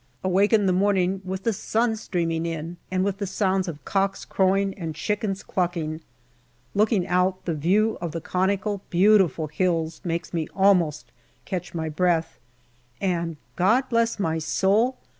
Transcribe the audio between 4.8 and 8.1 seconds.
chickens clucking. Looking out, the view